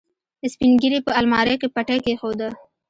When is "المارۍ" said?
1.19-1.55